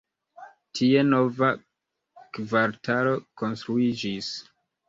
Tie 0.77 1.03
nova 1.09 1.51
kvartalo 2.39 3.15
konstruiĝis. 3.43 4.33